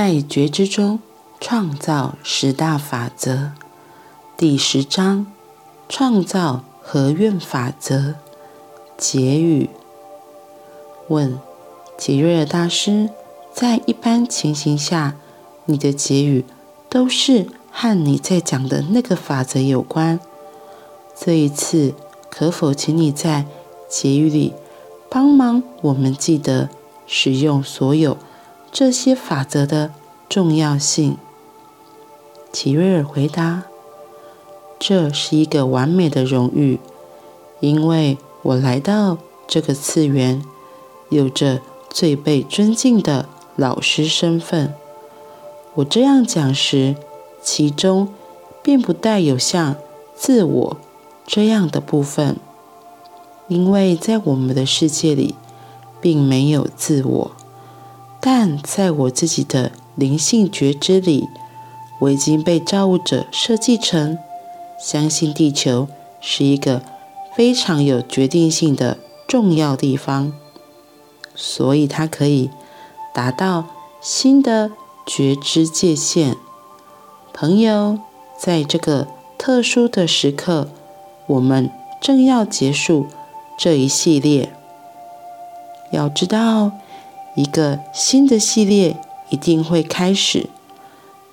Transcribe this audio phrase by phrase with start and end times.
[0.00, 1.00] 在觉知中
[1.40, 3.50] 创造十大法则，
[4.36, 5.26] 第十章
[5.88, 8.14] 创造合愿法则。
[8.96, 9.68] 结语：
[11.08, 11.36] 问
[11.98, 13.10] 杰瑞尔大师，
[13.52, 15.16] 在一般情形下，
[15.64, 16.44] 你的结语
[16.88, 20.20] 都是和你在讲的那个法则有关。
[21.16, 21.92] 这一次，
[22.30, 23.46] 可否请你在
[23.88, 24.54] 结语里
[25.10, 26.68] 帮忙我们记得
[27.04, 28.16] 使用所有
[28.70, 29.92] 这些法则的
[30.28, 31.16] 重要性？
[32.52, 33.64] 吉瑞尔回答
[34.78, 36.78] ：“这是一个完美的荣誉，
[37.60, 40.44] 因为我来到这个次元，
[41.08, 41.60] 有着
[41.90, 44.74] 最被尊敬的老师身份。
[45.76, 46.94] 我这样讲时，
[47.42, 48.12] 其中
[48.62, 49.76] 并不带有像
[50.14, 50.76] 自我
[51.26, 52.36] 这样的部分，
[53.48, 55.34] 因为在我们的世界里，
[56.00, 57.30] 并没有自我。”
[58.20, 61.28] 但在我自己的灵性觉知里，
[62.00, 64.18] 我已经被造物者设计成
[64.78, 65.88] 相信地球
[66.20, 66.82] 是一个
[67.36, 70.32] 非常有决定性的重要地方，
[71.34, 72.50] 所以它可以
[73.14, 73.66] 达到
[74.00, 74.72] 新的
[75.06, 76.36] 觉知界限。
[77.32, 78.00] 朋友，
[78.36, 79.06] 在这个
[79.38, 80.68] 特殊的时刻，
[81.26, 83.06] 我们正要结束
[83.56, 84.52] 这一系列。
[85.92, 86.72] 要知道。
[87.38, 90.50] 一个新的系列一定会开始，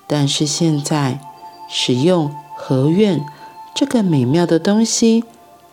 [0.06, 1.20] 但是现在
[1.68, 3.26] 使用合愿
[3.74, 5.24] 这个美妙的东西，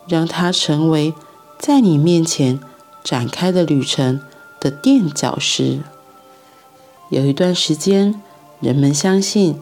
[0.09, 1.13] 让它成为
[1.59, 2.59] 在你面前
[3.05, 4.23] 展开的旅程
[4.59, 5.81] 的垫脚石。
[7.11, 8.19] 有一段时间，
[8.59, 9.61] 人们相信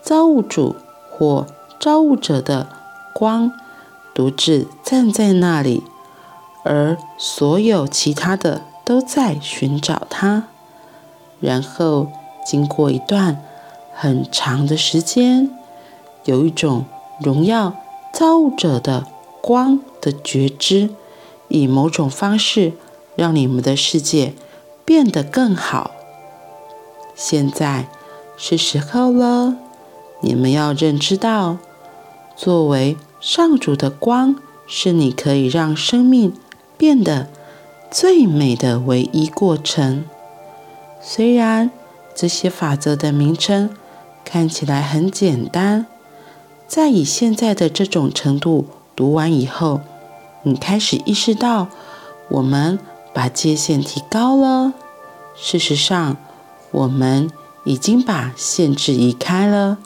[0.00, 0.76] 造物主
[1.10, 1.48] 或
[1.80, 2.68] 造物者的
[3.12, 3.50] 光
[4.14, 5.82] 独自站在那里，
[6.62, 8.62] 而所有其他的。
[8.92, 10.48] 都在寻找它，
[11.40, 12.08] 然后
[12.44, 13.42] 经过一段
[13.94, 15.48] 很长的时间，
[16.26, 16.84] 有一种
[17.18, 17.74] 荣耀
[18.12, 19.06] 造物者的
[19.40, 20.90] 光的觉知，
[21.48, 22.74] 以某种方式
[23.16, 24.34] 让你们的世界
[24.84, 25.92] 变得更好。
[27.14, 27.86] 现在
[28.36, 29.56] 是时候了，
[30.20, 31.56] 你们要认知到，
[32.36, 34.36] 作为上主的光，
[34.66, 36.34] 是你可以让生命
[36.76, 37.28] 变得。
[37.92, 40.06] 最美的唯一过程。
[41.02, 41.70] 虽然
[42.14, 43.76] 这些法则的名称
[44.24, 45.84] 看起来很简单，
[46.66, 48.66] 在以现在的这种程度
[48.96, 49.82] 读完以后，
[50.42, 51.68] 你开始意识到，
[52.30, 52.78] 我们
[53.12, 54.72] 把界限提高了。
[55.36, 56.16] 事实上，
[56.70, 57.30] 我们
[57.64, 59.76] 已经把限制移开了。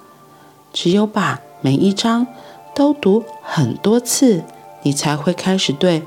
[0.73, 2.29] 只有把每一章
[2.73, 4.45] 都读很多次，
[4.85, 6.05] 你才会开始对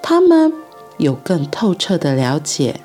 [0.00, 0.52] 他们。
[1.00, 2.80] 有更透彻的了解。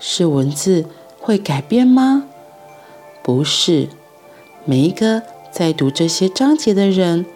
[0.00, 0.86] 是文字
[1.20, 2.24] 会改变吗？
[3.22, 3.90] 不是，
[4.64, 7.26] 每一个在读这些章节的人，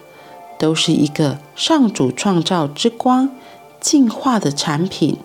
[0.59, 3.29] 都是一个上主创造之光
[3.79, 5.17] 进化的产品。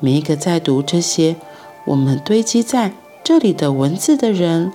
[0.00, 1.36] 每一个在读这些
[1.84, 4.72] 我们堆积在这里的文字的人，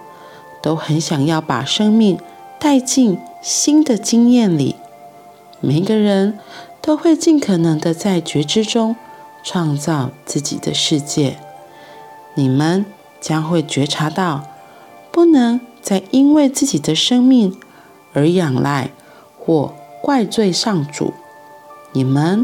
[0.61, 2.19] 都很想要把生命
[2.59, 4.75] 带进新的经验里。
[5.59, 6.37] 每一个人。
[6.81, 8.95] 都会尽可能的在觉知中
[9.43, 11.37] 创造自己的世界。
[12.33, 12.85] 你们
[13.19, 14.45] 将会觉察到，
[15.11, 17.55] 不能再因为自己的生命
[18.13, 18.89] 而仰赖
[19.37, 21.13] 或怪罪上主。
[21.91, 22.43] 你们，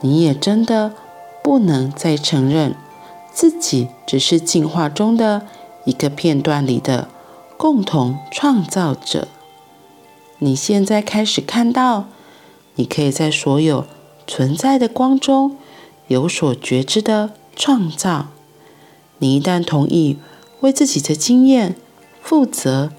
[0.00, 0.92] 你也真的
[1.42, 2.76] 不能再承认
[3.32, 5.46] 自己只是进化中的
[5.84, 7.08] 一个片段里的
[7.56, 9.26] 共同创造者。
[10.38, 12.04] 你现在开始看到。
[12.78, 13.84] 你可以在所有
[14.24, 15.56] 存在的光中
[16.06, 18.28] 有所觉知的创造。
[19.18, 20.16] 你一旦同意
[20.60, 21.74] 为自己的经验
[22.22, 22.92] 负责，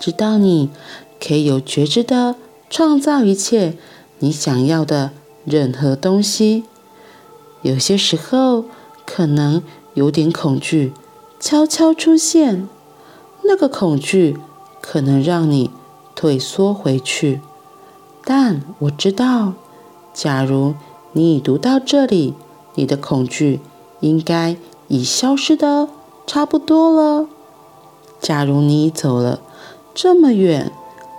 [0.00, 0.70] 直到你
[1.20, 2.36] 可以有觉知的
[2.70, 3.76] 创造一切
[4.20, 5.10] 你想要的
[5.44, 6.64] 任何东西。
[7.60, 8.64] 有些时候
[9.04, 9.62] 可能
[9.92, 10.94] 有点恐惧
[11.38, 12.66] 悄悄出现，
[13.44, 14.38] 那个恐惧
[14.80, 15.70] 可能让你
[16.14, 17.42] 退缩回去。
[18.28, 19.52] 但我知道，
[20.12, 20.74] 假如
[21.12, 22.34] 你已读到这里，
[22.74, 23.60] 你的恐惧
[24.00, 24.56] 应该
[24.88, 25.88] 已消失的
[26.26, 27.28] 差不多了。
[28.20, 29.38] 假如你走了
[29.94, 30.72] 这么远，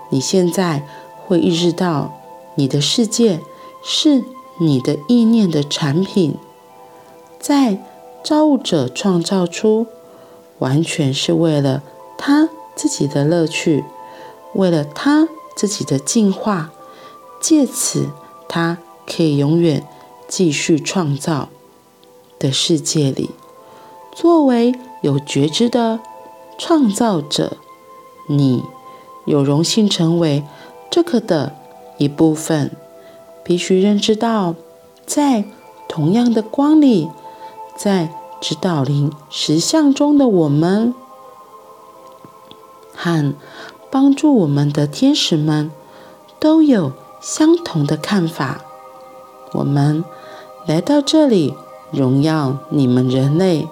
[0.10, 0.86] 你现在
[1.26, 2.20] 会意识到，
[2.56, 3.40] 你的世界
[3.82, 4.26] 是
[4.60, 6.36] 你的意念的产品，
[7.40, 7.82] 在
[8.22, 9.88] 造物者创造出，
[10.60, 11.82] 完全是为了
[12.18, 13.86] 他自己的乐趣，
[14.56, 16.74] 为了他自己的进化。
[17.40, 18.10] 借此，
[18.48, 19.88] 他可以永远
[20.28, 21.50] 继续创造
[22.40, 23.32] 的世界里，
[24.14, 26.00] 作为有觉知的
[26.58, 27.58] 创造者，
[28.28, 28.64] 你
[29.26, 30.44] 有荣幸成为
[30.90, 31.56] 这个的
[31.98, 32.72] 一部分。
[33.44, 34.56] 必须认知到，
[35.06, 35.46] 在
[35.88, 37.08] 同样的光里，
[37.78, 38.10] 在
[38.42, 40.94] 指导灵实相中的我们，
[42.94, 43.34] 和
[43.90, 45.72] 帮助我们的天使们，
[46.42, 46.92] 都有
[47.28, 48.62] 相同的看法。
[49.52, 50.06] 我们
[50.66, 51.54] 来到这里，
[51.92, 53.68] 荣耀你们人类。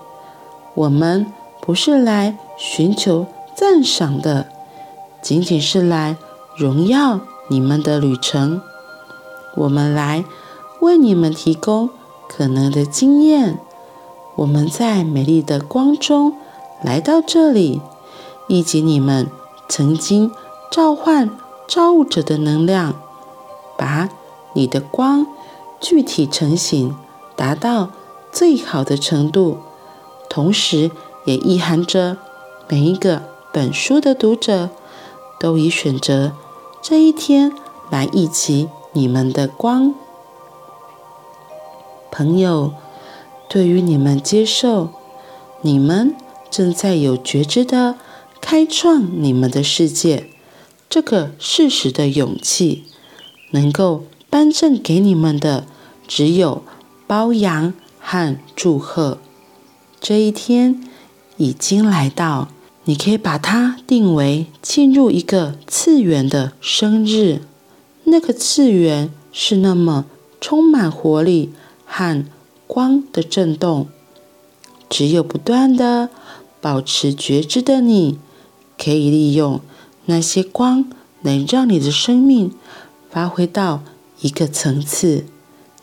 [0.74, 1.32] 我们
[1.62, 3.26] 不是来寻求
[3.56, 4.48] 赞赏的，
[5.22, 6.18] 仅仅是来
[6.58, 8.62] 荣耀你们的旅程。
[9.56, 10.26] 我们来
[10.82, 11.90] 为你们提供
[12.28, 13.58] 可能的经验。
[14.36, 16.36] 我们在美丽的光中
[16.84, 17.80] 来到这里，
[18.50, 19.32] 以及你们
[19.70, 20.30] 曾经
[20.70, 21.30] 召唤
[21.70, 22.96] 造物者的能量，
[23.78, 24.10] 把
[24.54, 25.28] 你的光
[25.80, 26.96] 具体成型，
[27.36, 27.92] 达到
[28.32, 29.58] 最好的程度。
[30.30, 30.92] 同时，
[31.26, 32.18] 也意含着
[32.68, 33.24] 每一个
[33.54, 34.70] 本书的读者
[35.40, 36.34] 都已选择
[36.82, 37.52] 这一天
[37.90, 39.94] 来一起你们的光，
[42.12, 42.74] 朋友。
[43.48, 44.90] 对于你们接受，
[45.62, 46.16] 你们
[46.50, 47.96] 正在有觉知的
[48.42, 50.30] 开创你们的世界
[50.90, 52.86] 这个事实的勇气，
[53.56, 55.66] 能够颁赠给你们的
[56.06, 56.62] 只有
[57.08, 59.18] 褒扬和祝贺。
[60.00, 60.84] 这一天
[61.38, 62.50] 已经来到，
[62.84, 67.42] 你可以把它定为进入一个次元的生日。
[68.04, 70.06] 那个次元是那么
[70.40, 71.52] 充满活力
[71.86, 72.26] 和。
[72.68, 73.88] 光的震动，
[74.90, 76.10] 只有不断的
[76.60, 78.18] 保持觉知的你，
[78.76, 79.62] 可以利用
[80.06, 80.86] 那些光，
[81.22, 82.52] 能让你的生命
[83.16, 83.80] 发挥到
[84.20, 85.24] 一个层次。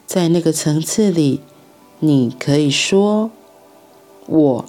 [0.06, 1.40] 在那个层次里，
[2.00, 3.31] 你可以说
[4.29, 4.64] ：“我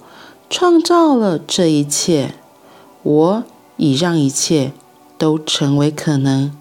[0.48, 2.36] 创造了这一切，
[3.02, 3.44] 我
[3.76, 4.72] 已让一切
[5.18, 6.56] 都成为可能，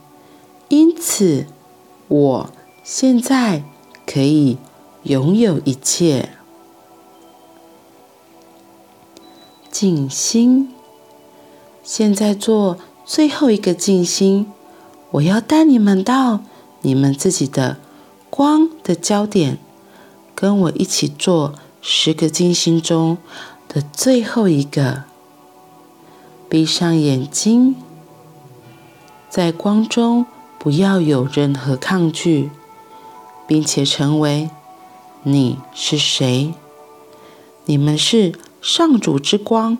[0.67, 1.45] 因此
[2.09, 2.49] 我
[2.83, 3.63] 现在
[4.05, 4.57] 可以。”
[5.03, 6.29] 拥有一切，
[9.69, 10.73] 静心。
[11.83, 14.49] 现在做最后一个静心，
[15.13, 16.39] 我要带你们到
[16.81, 17.77] 你们自己的
[18.31, 19.59] 光的焦点，
[20.33, 23.19] 跟我一起做十个静心中
[23.67, 25.03] 的最后一个。
[26.49, 27.75] 闭上眼睛，
[29.29, 30.25] 在光中
[30.57, 32.49] 不要有任何抗拒，
[33.47, 34.49] 并且成为。
[35.25, 36.53] 你是谁？
[37.65, 39.77] 你们是上主之光，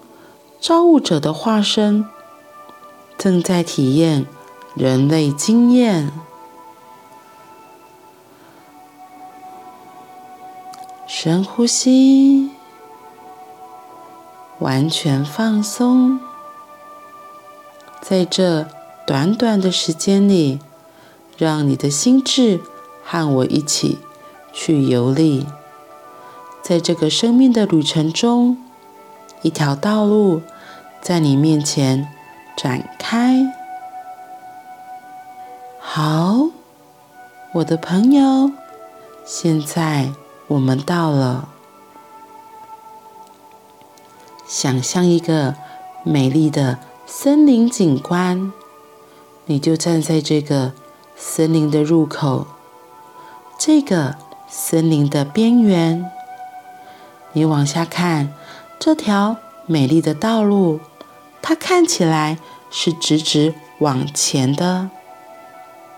[0.61, 2.05] 造物者的化身，
[3.17, 4.25] 正在体验
[4.75, 6.11] 人类经验。
[11.07, 12.51] 深呼吸，
[14.59, 16.19] 完全放松。
[18.01, 18.67] 在这
[19.07, 20.59] 短短的时间里，
[21.37, 22.59] 让你的心智
[23.03, 23.99] 和我一起。
[24.55, 25.47] 去游历，
[26.61, 28.55] 在这个生命的旅程中，
[29.41, 30.43] 一条道路
[31.01, 32.07] 在你面前
[32.55, 33.62] 展开。
[35.95, 36.49] 好，
[37.51, 38.51] 我的朋友，
[39.23, 40.09] 现在
[40.47, 41.47] 我们到了。
[44.47, 45.53] 想象一个
[46.03, 48.51] 美丽的森林景观，
[49.45, 50.71] 你就站在这个
[51.15, 52.47] 森林的入口，
[53.59, 54.15] 这个。
[54.49, 56.11] 森林的边缘，
[57.33, 58.33] 你往下看，
[58.79, 60.79] 这条美丽的道路，
[61.39, 62.39] 它看起来
[62.71, 64.89] 是直直往前的。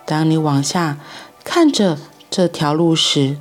[0.05, 0.97] 当你往下
[1.43, 1.97] 看着
[2.29, 3.37] 这条路时，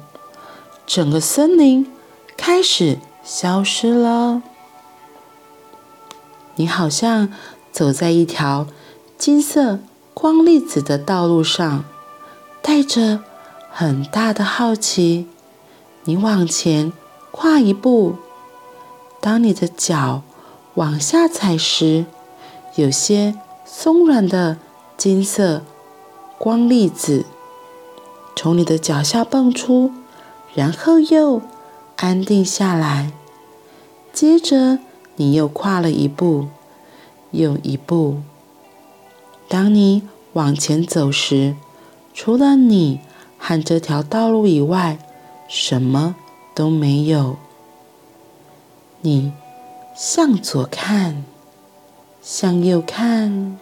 [0.87, 1.91] 整个森林
[2.37, 4.43] 开始消失了。
[6.57, 7.33] 你好像
[7.71, 8.67] 走在一条
[9.19, 9.79] 金色
[10.13, 11.85] 光粒子的道路上，
[12.63, 13.21] 带着。
[13.77, 15.27] 很大的好奇，
[16.05, 16.93] 你往前
[17.33, 18.15] 跨一步，
[19.21, 20.23] 当你的脚
[20.75, 22.05] 往下踩时，
[22.77, 24.59] 有些松软的
[24.97, 25.63] 金色
[26.39, 27.25] 光粒子
[28.37, 29.93] 从你的脚下蹦出，
[30.55, 31.43] 然后又
[31.97, 33.13] 安定下来。
[34.13, 34.79] 接着，
[35.17, 36.49] 你又跨了一步，
[37.31, 38.19] 又一步。
[39.49, 40.03] 当你
[40.35, 41.57] 往前走时，
[42.13, 43.01] 除了你。
[43.47, 44.97] 和这条道路以外，
[45.49, 46.17] 什么
[46.55, 47.37] 都没有。
[49.03, 49.35] 你
[49.95, 51.27] 向左看，
[52.23, 53.59] 向右看，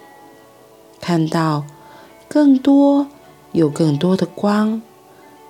[1.01, 1.65] 看到
[2.33, 3.09] 更多、
[3.53, 4.81] 有更多的光，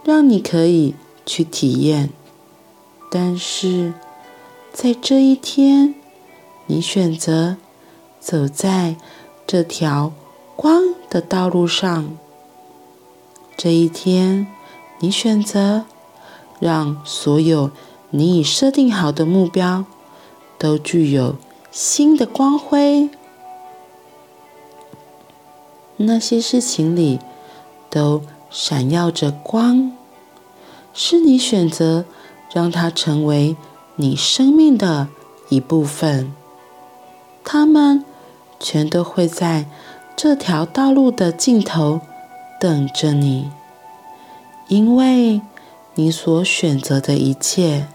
[0.03, 2.11] 让你可以去体验。
[3.09, 3.95] 但是，
[4.73, 5.95] 在这一天，
[6.67, 7.57] 你选择
[8.19, 8.97] 走在
[9.47, 10.13] 这条
[10.57, 12.17] 光的道路上。
[13.57, 14.49] 这一天，
[14.99, 15.85] 你选择
[16.59, 17.71] 让所有
[18.11, 19.85] 你已设定好的目标
[20.59, 21.37] 都具有
[21.71, 23.09] 新的光辉。
[26.03, 27.19] 那些事情里
[27.91, 29.93] 都闪耀着光，
[30.93, 32.05] 是你选择
[32.53, 33.57] 让它成为
[33.97, 35.09] 你生命的
[35.49, 36.33] 一部分。
[37.45, 38.05] 它们
[38.61, 39.67] 全都会在
[40.17, 42.01] 这条道路的尽头
[42.61, 43.51] 等着你，
[44.69, 45.41] 因为
[45.95, 47.89] 你所选择的一切。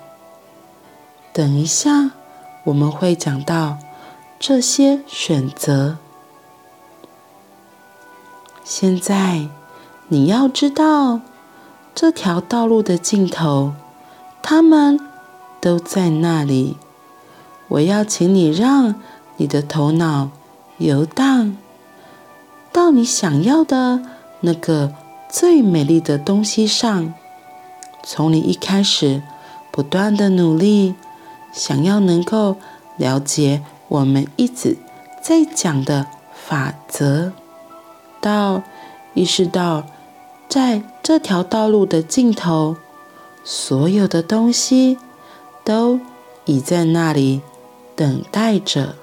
[1.32, 2.12] 等一下，
[2.66, 3.78] 我们会讲到
[4.40, 5.98] 这些选择。
[8.70, 9.48] 现在，
[10.10, 11.22] 你要知道，
[11.96, 13.72] 这条道路的尽头，
[14.44, 15.00] 他们
[15.62, 16.76] 都在那里。
[17.70, 18.96] 我要请你让
[19.38, 20.32] 你的头脑
[20.80, 21.56] 游荡
[22.74, 24.02] 到你想要的
[24.42, 24.94] 那个
[25.30, 27.14] 最美丽的东西上。
[28.04, 29.22] 从你一开始
[29.72, 30.94] 不断的努力，
[31.54, 32.58] 想要能够
[32.98, 34.78] 了解我们一直
[35.22, 37.32] 在讲的法则。
[38.22, 38.64] 到
[39.14, 39.86] 意识到，
[40.48, 42.78] 在这条道路的尽头，
[43.44, 44.98] 所有的东西
[45.64, 46.00] 都
[46.46, 47.42] 已在那里
[47.96, 48.96] 等待着。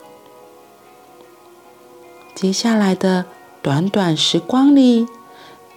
[2.34, 3.26] 接下来的
[3.62, 5.06] 短短时光里，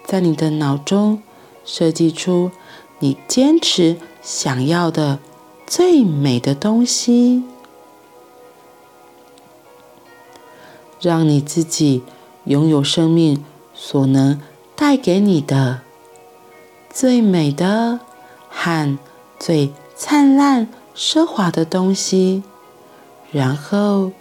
[0.05, 1.21] 在你的脑中
[1.63, 2.51] 设计出
[2.99, 5.19] 你坚持想要的
[5.65, 7.43] 最美的东西，
[10.99, 12.03] 让你自己。
[12.47, 14.41] 拥有生命所能
[14.75, 15.81] 带给你的
[16.89, 17.99] 最美的
[18.49, 18.97] 和
[19.37, 22.43] 最灿烂奢华的东西，
[23.31, 24.11] 然后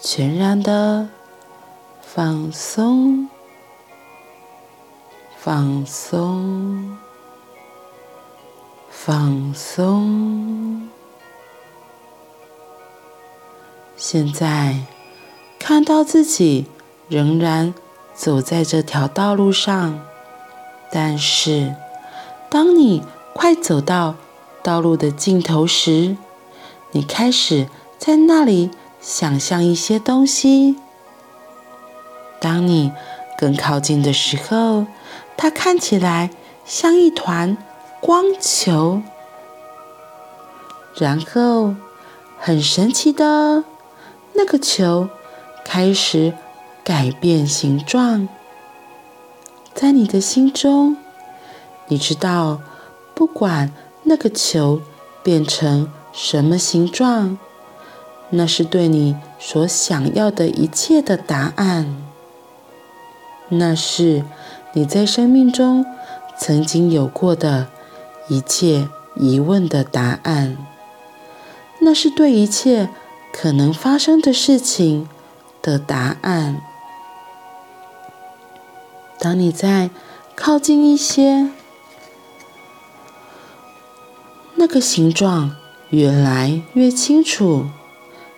[0.00, 1.08] 全然的
[2.00, 3.28] 放松，
[5.36, 6.96] 放松，
[8.90, 10.88] 放松。
[13.96, 14.80] 现在
[15.58, 16.66] 看到自己。
[17.08, 17.72] 仍然
[18.14, 20.00] 走在这条道路上，
[20.92, 21.74] 但是
[22.50, 24.16] 当你快走到
[24.62, 26.16] 道路的尽头时，
[26.92, 30.76] 你开始在那里想象一些东西。
[32.40, 32.92] 当你
[33.38, 34.86] 更靠近的时候，
[35.36, 36.30] 它看起来
[36.66, 37.56] 像一团
[38.00, 39.00] 光球，
[40.94, 41.74] 然后
[42.38, 43.64] 很神奇的，
[44.34, 45.08] 那个球
[45.64, 46.34] 开始。
[46.88, 48.26] 改变形状，
[49.74, 50.96] 在你的心中，
[51.88, 52.62] 你知道，
[53.14, 53.70] 不管
[54.04, 54.80] 那个球
[55.22, 57.36] 变成什么形状，
[58.30, 61.94] 那是对你所想要的一切的答案。
[63.50, 64.24] 那是
[64.72, 65.84] 你在生命中
[66.38, 67.68] 曾经有过的
[68.28, 70.56] 一切疑问的答案。
[71.82, 72.88] 那是对一切
[73.30, 75.06] 可能发生的事情
[75.60, 76.62] 的答案。
[79.20, 79.90] 当你再
[80.36, 81.50] 靠近一些，
[84.54, 85.56] 那个形状
[85.90, 87.66] 越来越清楚，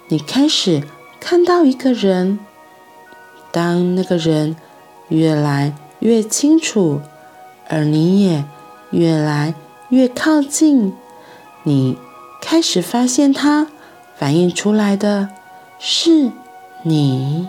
[0.08, 0.82] 你开始
[1.20, 2.38] 看到一个人。
[3.52, 4.56] 当那个人
[5.08, 7.02] 越来越清楚，
[7.68, 8.44] 而你也
[8.90, 9.54] 越来
[9.90, 10.94] 越靠近，
[11.64, 11.98] 你
[12.40, 13.66] 开始发现他
[14.16, 15.28] 反映出来的
[15.78, 16.30] 是
[16.84, 17.48] 你，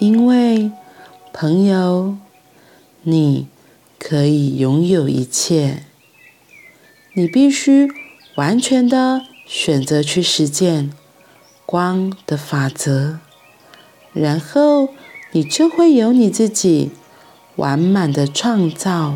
[0.00, 0.72] 因为。
[1.40, 2.16] 朋友，
[3.02, 3.46] 你
[3.96, 5.84] 可以拥有一切。
[7.14, 7.88] 你必须
[8.34, 10.92] 完全的选择去实践
[11.64, 13.20] 光的法则，
[14.12, 14.88] 然后
[15.30, 16.90] 你就会有你自己
[17.54, 19.14] 完满的创造。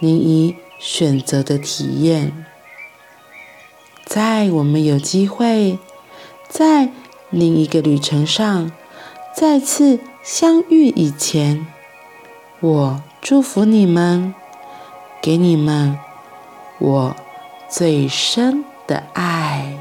[0.00, 2.44] 你已选择的体验，
[4.04, 5.78] 在我们有机会
[6.48, 6.90] 在
[7.30, 8.72] 另一个旅程上
[9.32, 10.00] 再次。
[10.26, 11.68] 相遇以前，
[12.58, 14.34] 我祝福你们，
[15.22, 15.96] 给你们
[16.80, 17.16] 我
[17.68, 19.75] 最深的爱。